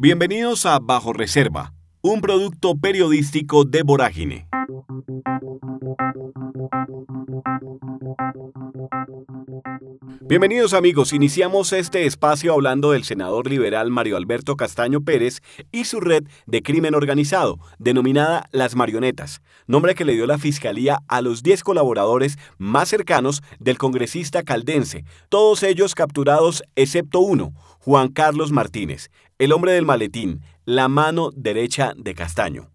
[0.00, 4.48] Bienvenidos a Bajo Reserva, un producto periodístico de Vorágine.
[10.20, 15.40] Bienvenidos amigos, iniciamos este espacio hablando del senador liberal Mario Alberto Castaño Pérez
[15.72, 21.00] y su red de crimen organizado, denominada Las Marionetas, nombre que le dio la Fiscalía
[21.08, 28.08] a los 10 colaboradores más cercanos del congresista caldense, todos ellos capturados excepto uno, Juan
[28.08, 32.70] Carlos Martínez, el hombre del maletín, la mano derecha de Castaño.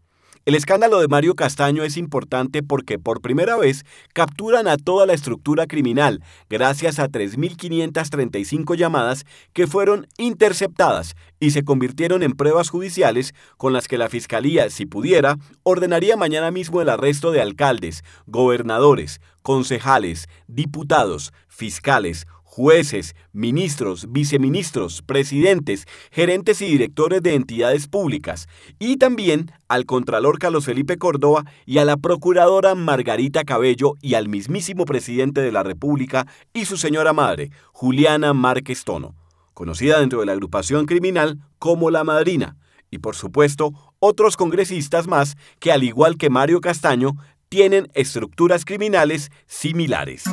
[0.45, 5.13] El escándalo de Mario Castaño es importante porque por primera vez capturan a toda la
[5.13, 13.33] estructura criminal gracias a 3.535 llamadas que fueron interceptadas y se convirtieron en pruebas judiciales
[13.57, 19.21] con las que la Fiscalía, si pudiera, ordenaría mañana mismo el arresto de alcaldes, gobernadores,
[19.41, 29.51] concejales, diputados, fiscales, jueces, ministros, viceministros, presidentes, gerentes y directores de entidades públicas, y también
[29.67, 35.41] al Contralor Carlos Felipe Córdoba y a la Procuradora Margarita Cabello y al mismísimo presidente
[35.41, 39.15] de la República y su señora madre, Juliana Márquez Tono,
[39.55, 42.57] conocida dentro de la agrupación criminal como La Madrina,
[42.91, 47.15] y por supuesto otros congresistas más que al igual que Mario Castaño,
[47.49, 50.25] tienen estructuras criminales similares.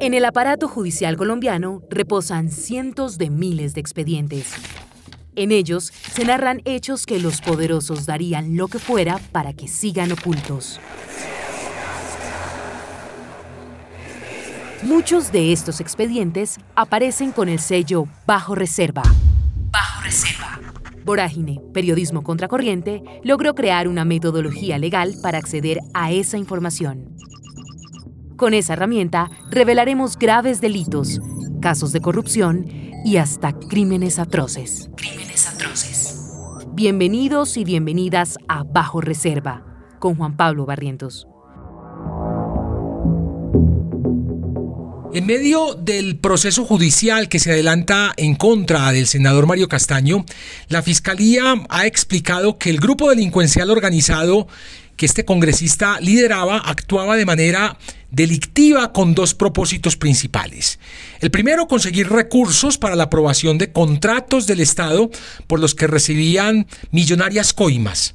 [0.00, 4.54] En el aparato judicial colombiano reposan cientos de miles de expedientes.
[5.36, 10.12] En ellos se narran hechos que los poderosos darían lo que fuera para que sigan
[10.12, 10.80] ocultos.
[14.82, 19.02] Muchos de estos expedientes aparecen con el sello Bajo Reserva.
[19.70, 20.69] Bajo Reserva.
[21.10, 27.16] Vorágine, Periodismo Contracorriente, logró crear una metodología legal para acceder a esa información.
[28.36, 31.20] Con esa herramienta revelaremos graves delitos,
[31.60, 32.64] casos de corrupción
[33.04, 34.88] y hasta crímenes atroces.
[34.96, 36.30] Crímenes atroces.
[36.74, 39.64] Bienvenidos y bienvenidas a Bajo Reserva
[39.98, 41.26] con Juan Pablo Barrientos.
[45.12, 50.24] En medio del proceso judicial que se adelanta en contra del senador Mario Castaño,
[50.68, 54.46] la Fiscalía ha explicado que el grupo delincuencial organizado
[54.96, 57.76] que este congresista lideraba actuaba de manera
[58.12, 60.78] delictiva con dos propósitos principales.
[61.20, 65.10] El primero, conseguir recursos para la aprobación de contratos del Estado
[65.48, 68.14] por los que recibían millonarias coimas.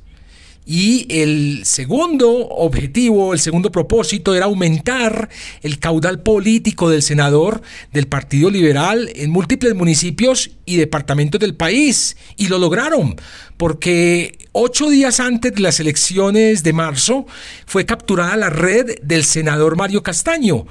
[0.66, 5.30] Y el segundo objetivo, el segundo propósito era aumentar
[5.62, 7.62] el caudal político del senador
[7.94, 12.18] del Partido Liberal en múltiples municipios y departamentos del país.
[12.36, 13.16] Y lo lograron,
[13.58, 17.28] porque ocho días antes de las elecciones de marzo
[17.68, 20.66] fue capturada la red del senador Mario Castaño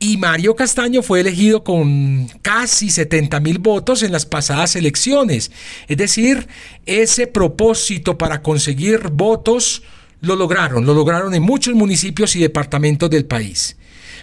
[0.00, 5.50] y Mario Castaño fue elegido con casi 70 mil votos en las pasadas elecciones.
[5.88, 6.46] Es decir,
[6.86, 9.82] ese propósito para conseguir votos
[10.20, 13.76] lo lograron, lo lograron en muchos municipios y departamentos del país.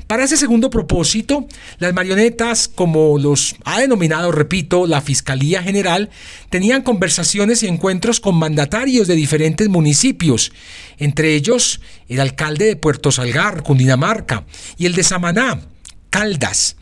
[0.08, 1.48] Para ese segundo propósito,
[1.80, 6.10] las marionetas, como los ha denominado, repito, la Fiscalía General,
[6.50, 10.52] tenían conversaciones y encuentros con mandatarios de diferentes municipios,
[10.98, 14.46] entre ellos el alcalde de Puerto Salgar, Cundinamarca,
[14.78, 15.62] y el de Samaná,
[16.10, 16.76] Caldas.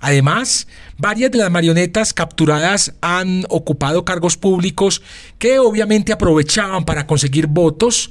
[0.00, 0.66] Además,
[0.98, 5.02] varias de las marionetas capturadas han ocupado cargos públicos
[5.38, 8.10] que obviamente aprovechaban para conseguir votos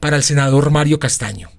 [0.00, 1.50] para el senador Mario Castaño.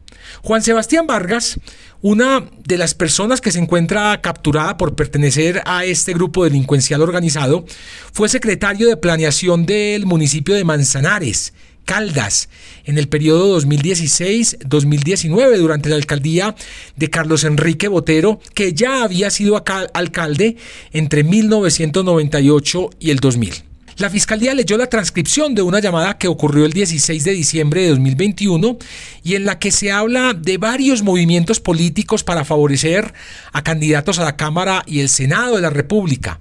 [0.41, 1.59] Juan Sebastián Vargas,
[2.01, 7.65] una de las personas que se encuentra capturada por pertenecer a este grupo delincuencial organizado,
[8.13, 12.49] fue secretario de planeación del municipio de Manzanares, Caldas,
[12.85, 16.55] en el periodo 2016-2019, durante la alcaldía
[16.95, 19.61] de Carlos Enrique Botero, que ya había sido
[19.93, 20.55] alcalde
[20.91, 23.68] entre 1998 y el 2000.
[23.99, 27.89] La fiscalía leyó la transcripción de una llamada que ocurrió el 16 de diciembre de
[27.89, 28.77] 2021
[29.23, 33.13] y en la que se habla de varios movimientos políticos para favorecer
[33.51, 36.39] a candidatos a la Cámara y el Senado de la República.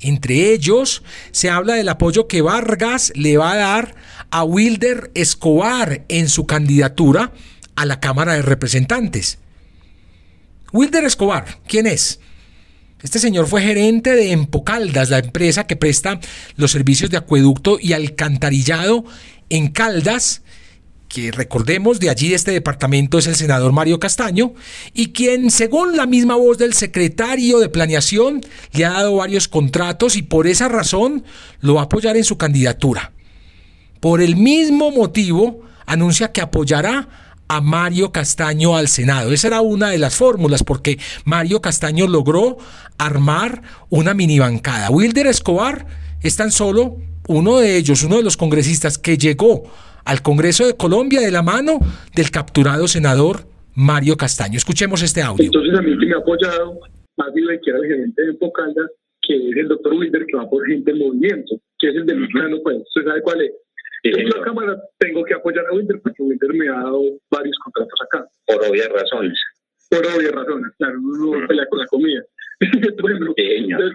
[0.00, 3.94] Entre ellos se habla del apoyo que Vargas le va a dar
[4.30, 7.32] a Wilder Escobar en su candidatura
[7.76, 9.38] a la Cámara de Representantes.
[10.70, 12.20] Wilder Escobar, ¿quién es?
[13.02, 16.20] Este señor fue gerente de Empocaldas, la empresa que presta
[16.56, 19.04] los servicios de acueducto y alcantarillado
[19.48, 20.42] en Caldas,
[21.08, 24.52] que recordemos de allí de este departamento es el senador Mario Castaño,
[24.92, 28.42] y quien, según la misma voz del secretario de Planeación,
[28.72, 31.24] le ha dado varios contratos y por esa razón
[31.60, 33.12] lo va a apoyar en su candidatura.
[34.00, 39.32] Por el mismo motivo, anuncia que apoyará a Mario Castaño al Senado.
[39.32, 42.58] Esa era una de las fórmulas porque Mario Castaño logró
[42.96, 44.88] armar una mini bancada.
[44.88, 45.84] Wilder Escobar
[46.22, 49.64] es tan solo uno de ellos, uno de los congresistas que llegó
[50.04, 51.80] al Congreso de Colombia de la mano
[52.14, 54.56] del capturado senador Mario Castaño.
[54.56, 55.44] Escuchemos este audio.
[55.44, 56.78] Entonces a mí que me ha apoyado
[57.16, 58.82] más bien que era el gerente de Focalda,
[59.22, 62.14] que es el doctor Wilder, que va por gente en movimiento, que es el de
[62.32, 63.50] plano, pues, ¿usted sabe cuál es?
[64.02, 68.00] En la Cámara tengo que apoyar a Wilder porque Wilder me ha dado varios contratos
[68.06, 68.26] acá.
[68.46, 69.38] Por obvias razones.
[69.88, 72.22] Por obvias razones, claro, no pelea con la comida.
[72.60, 73.94] Entonces,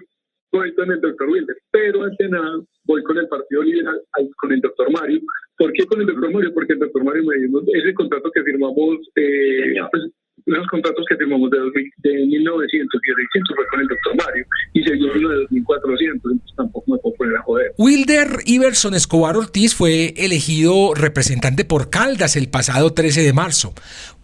[0.52, 4.02] voy con el doctor Wilder, pero al Senado voy con el Partido Liberal,
[4.38, 5.22] con el doctor Mario.
[5.58, 6.54] ¿Por qué con el doctor Mario?
[6.54, 10.04] Porque el doctor Mario me dio ese contrato que firmamos, eh, pues,
[10.46, 14.16] los contratos que firmamos de, 2000, de 1900 y de 600 fue con el doctor
[14.16, 17.74] Mario y se dio uno de 2400, entonces tampoco me puedo poner a joder.
[17.78, 23.74] Wilder Iverson Escobar Ortiz fue elegido representante por Caldas el pasado 13 de marzo.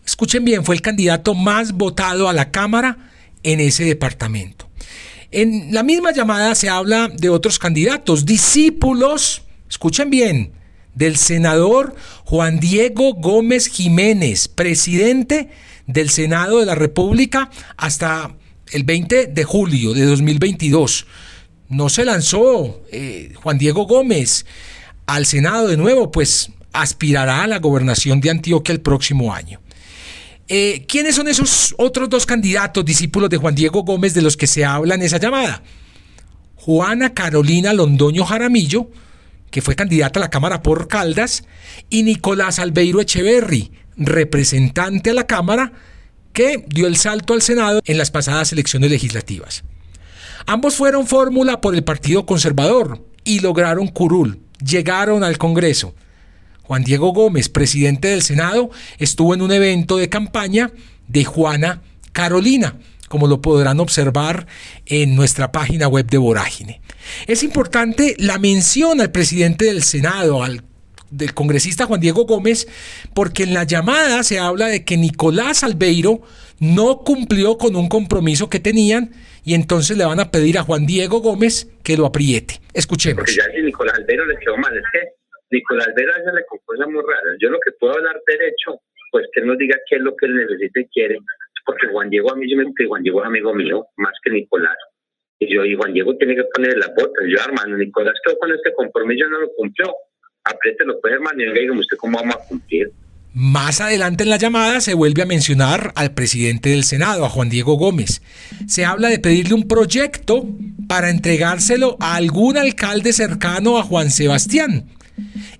[0.05, 2.97] Escuchen bien, fue el candidato más votado a la Cámara
[3.43, 4.69] en ese departamento.
[5.31, 10.51] En la misma llamada se habla de otros candidatos, discípulos, escuchen bien,
[10.93, 15.49] del senador Juan Diego Gómez Jiménez, presidente
[15.87, 18.35] del Senado de la República hasta
[18.71, 21.05] el 20 de julio de 2022.
[21.69, 24.45] No se lanzó eh, Juan Diego Gómez
[25.05, 29.59] al Senado de nuevo, pues aspirará a la gobernación de Antioquia el próximo año.
[30.47, 34.47] Eh, ¿Quiénes son esos otros dos candidatos, discípulos de Juan Diego Gómez, de los que
[34.47, 35.63] se habla en esa llamada?
[36.55, 38.89] Juana Carolina Londoño Jaramillo,
[39.49, 41.45] que fue candidata a la Cámara por Caldas,
[41.89, 43.71] y Nicolás Albeiro Echeverry,
[44.05, 45.73] representante a la Cámara,
[46.33, 49.63] que dio el salto al Senado en las pasadas elecciones legislativas.
[50.45, 55.93] Ambos fueron fórmula por el Partido Conservador y lograron curul, llegaron al Congreso.
[56.63, 60.71] Juan Diego Gómez, presidente del Senado, estuvo en un evento de campaña
[61.07, 61.81] de Juana
[62.13, 62.77] Carolina,
[63.09, 64.47] como lo podrán observar
[64.85, 66.81] en nuestra página web de Vorágine.
[67.27, 70.63] Es importante la mención al presidente del Senado, al
[71.11, 72.67] del congresista Juan Diego Gómez,
[73.13, 76.21] porque en la llamada se habla de que Nicolás Albeiro
[76.59, 79.11] no cumplió con un compromiso que tenían
[79.43, 82.55] y entonces le van a pedir a Juan Diego Gómez que lo apriete.
[82.73, 83.17] Escuchemos.
[83.17, 85.21] Porque ya si Nicolás Albeiro le quedó mal, es que
[85.51, 87.35] Nicolás Vera ya le cosas muy raras.
[87.39, 88.79] Yo lo que puedo hablar derecho,
[89.11, 91.17] pues que él nos diga qué es lo que él necesita y quiere,
[91.65, 94.31] porque Juan Diego a mí yo me que Juan Diego es amigo mío, más que
[94.31, 94.77] Nicolás.
[95.39, 97.25] Y yo, y Juan Diego tiene que poner las botas.
[97.27, 99.93] Yo, hermano, Nicolás quedó con este compromiso, no lo cumplió.
[100.43, 102.91] Apriételo, pues, hermano, y dígame usted cómo vamos a cumplir.
[103.33, 107.49] Más adelante en la llamada se vuelve a mencionar al presidente del Senado, a Juan
[107.49, 108.21] Diego Gómez.
[108.67, 110.45] Se habla de pedirle un proyecto
[110.89, 114.85] para entregárselo a algún alcalde cercano a Juan Sebastián.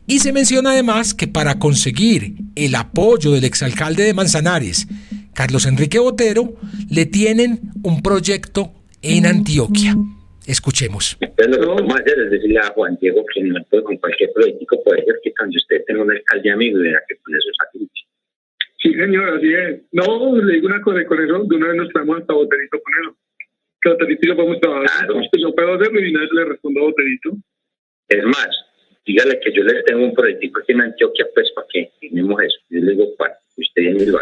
[0.06, 4.88] Y se menciona además que para conseguir el apoyo del exalcalde de Manzanares,
[5.34, 6.56] Carlos Enrique Botero,
[6.90, 9.96] le tienen un proyecto en Antioquia.
[10.48, 11.18] Escuchemos.
[11.20, 14.32] Entonces lo que a hacer es decirle a Juan Diego que no puede con cualquier
[14.34, 18.08] político, puede ser que cuando usted tenga un alcalde amigo y que con eso sacrificio.
[18.82, 19.82] Sí, señor, así es.
[19.92, 22.94] No, le digo una cosa, con eso de una vez nos traemos hasta Boterito con
[23.02, 23.18] eso.
[23.82, 25.08] Que Boterito yo podemos trabajar.
[25.08, 25.22] Claro.
[25.38, 27.32] Yo puedo hacerlo y una vez le respondo a Boterito.
[28.10, 28.50] Es más,
[29.06, 32.58] dígale que yo le tengo un proyecto aquí en Antioquia, pues para que tenemos eso.
[32.70, 33.32] Yo le digo, ¿cuál?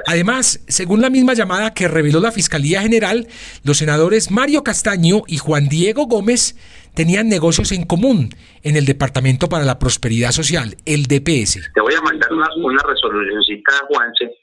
[0.07, 3.27] Además, según la misma llamada que reveló la Fiscalía General,
[3.63, 6.55] los senadores Mario Castaño y Juan Diego Gómez
[6.95, 8.29] tenían negocios en común
[8.63, 11.71] en el Departamento para la Prosperidad Social, el DPS.
[11.73, 14.35] Te voy a mandar una, una resolucióncita, Juanse,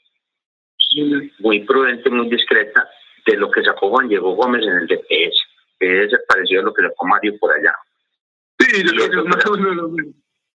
[1.39, 2.87] muy prudente, muy discreta,
[3.25, 5.37] de lo que sacó Juan Diego Gómez en el DPS,
[5.79, 7.73] que es parecido a lo que sacó Mario por allá.
[8.59, 10.13] Sí, es más o menos lo mismo.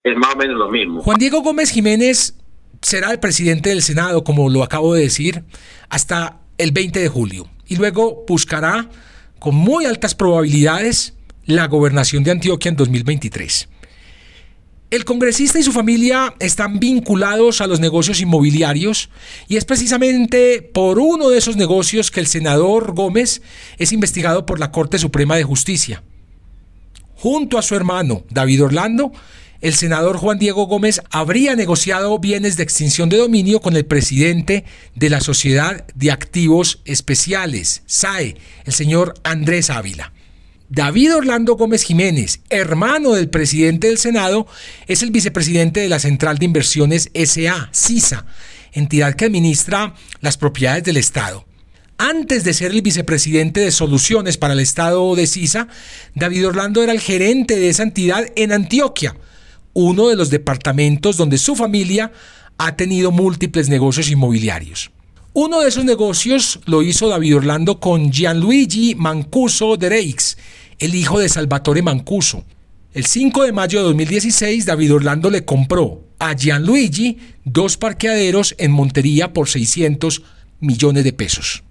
[0.05, 1.03] Es más o menos lo mismo.
[1.03, 2.35] Juan Diego Gómez Jiménez
[2.81, 5.45] será el presidente del Senado, como lo acabo de decir,
[5.89, 7.49] hasta el 20 de julio.
[7.67, 8.89] Y luego buscará,
[9.39, 11.15] con muy altas probabilidades,
[11.45, 13.69] la gobernación de Antioquia en 2023.
[14.91, 19.11] El congresista y su familia están vinculados a los negocios inmobiliarios
[19.47, 23.43] y es precisamente por uno de esos negocios que el senador Gómez
[23.77, 26.03] es investigado por la Corte Suprema de Justicia.
[27.17, 29.13] Junto a su hermano David Orlando,
[29.61, 34.65] el senador Juan Diego Gómez habría negociado bienes de extinción de dominio con el presidente
[34.95, 40.13] de la Sociedad de Activos Especiales, SAE, el señor Andrés Ávila.
[40.71, 44.47] David Orlando Gómez Jiménez, hermano del presidente del Senado,
[44.87, 48.27] es el vicepresidente de la Central de Inversiones SA, CISA,
[48.73, 51.47] entidad que administra las propiedades del Estado.
[51.97, 55.67] Antes de ser el vicepresidente de Soluciones para el Estado de CISA,
[56.15, 59.17] David Orlando era el gerente de esa entidad en Antioquia,
[59.81, 62.11] uno de los departamentos donde su familia
[62.57, 64.91] ha tenido múltiples negocios inmobiliarios.
[65.35, 70.37] Uno de esos negocios lo hizo David Orlando con Gianluigi Mancuso de Reix,
[70.81, 72.45] el hijo de Salvatore Mancuso.
[72.93, 78.73] El 5 de mayo de 2016, David Orlando le compró a Gianluigi dos parqueaderos en
[78.73, 80.23] Montería por 600
[80.59, 81.63] millones de pesos.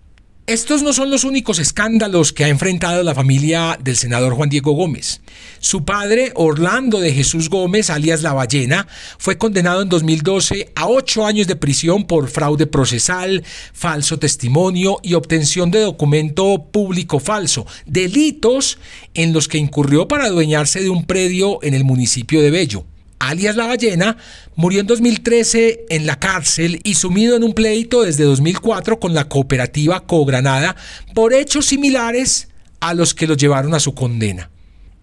[0.47, 4.71] Estos no son los únicos escándalos que ha enfrentado la familia del senador Juan Diego
[4.71, 5.19] Gómez.
[5.59, 8.87] Su padre, Orlando de Jesús Gómez, alias La Ballena,
[9.17, 15.15] fue condenado en 2012 a ocho años de prisión por fraude procesal, falso testimonio y
[15.15, 18.77] obtención de documento público falso, delitos
[19.15, 22.85] en los que incurrió para adueñarse de un predio en el municipio de Bello
[23.19, 24.17] alias La Ballena,
[24.55, 29.27] murió en 2013 en la cárcel y sumido en un pleito desde 2004 con la
[29.27, 30.75] cooperativa Cogranada
[31.13, 34.49] por hechos similares a los que lo llevaron a su condena.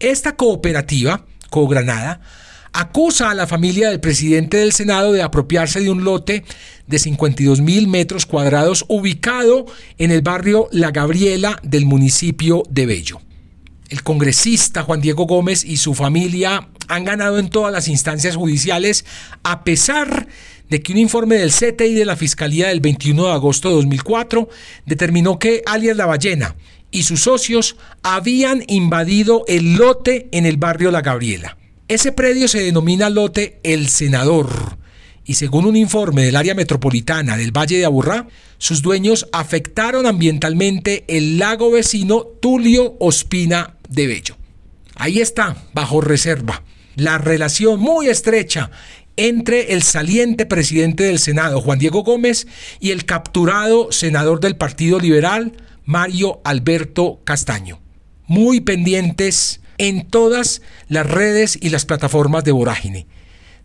[0.00, 2.20] Esta cooperativa, Cogranada,
[2.72, 6.44] acusa a la familia del presidente del Senado de apropiarse de un lote
[6.86, 9.66] de 52 mil metros cuadrados ubicado
[9.96, 13.20] en el barrio La Gabriela del municipio de Bello.
[13.88, 19.04] El congresista Juan Diego Gómez y su familia han ganado en todas las instancias judiciales
[19.42, 20.28] a pesar
[20.68, 24.48] de que un informe del CTI de la Fiscalía del 21 de agosto de 2004
[24.86, 26.56] determinó que alias La Ballena
[26.90, 31.56] y sus socios habían invadido el lote en el barrio La Gabriela.
[31.88, 34.78] Ese predio se denomina lote El Senador
[35.26, 41.04] y según un informe del área metropolitana del Valle de Aburrá, sus dueños afectaron ambientalmente
[41.08, 44.36] el lago vecino Tulio Ospina de Bello.
[44.96, 46.62] Ahí está, bajo reserva
[46.96, 48.70] la relación muy estrecha
[49.16, 52.46] entre el saliente presidente del Senado, Juan Diego Gómez,
[52.80, 55.52] y el capturado senador del Partido Liberal,
[55.84, 57.80] Mario Alberto Castaño.
[58.26, 63.06] Muy pendientes en todas las redes y las plataformas de Vorágine.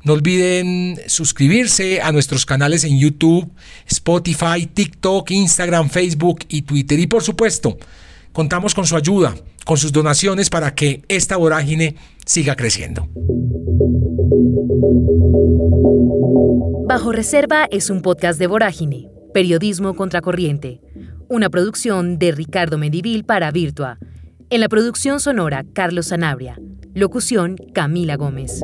[0.04, 3.52] No olviden suscribirse a nuestros canales en YouTube,
[3.88, 7.00] Spotify, TikTok, Instagram, Facebook y Twitter.
[7.00, 7.78] Y por supuesto,
[8.32, 9.36] contamos con su ayuda
[9.70, 11.96] con sus donaciones para que esta vorágine
[12.26, 13.08] siga creciendo.
[16.88, 20.82] Bajo Reserva es un podcast de Vorágine, Periodismo Contracorriente,
[21.28, 24.00] una producción de Ricardo Medivil para Virtua.
[24.50, 26.58] En la producción sonora, Carlos Sanabria.
[26.94, 28.62] Locución, Camila Gómez.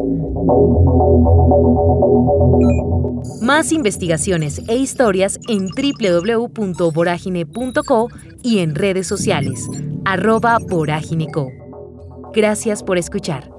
[3.42, 8.10] Más investigaciones e historias en www.voragine.co
[8.44, 9.70] y en redes sociales
[10.06, 10.58] arroba.
[12.34, 13.55] Gracias por escuchar.